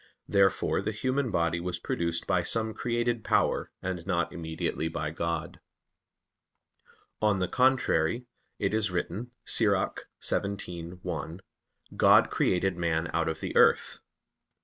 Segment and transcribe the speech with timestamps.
[0.27, 5.59] Therefore the human body was produced by some created power, and not immediately by God.
[7.21, 8.25] On the contrary,
[8.57, 10.07] It is written (Ecclus.
[10.19, 11.41] 17:1):
[11.95, 13.99] "God created man out of the earth."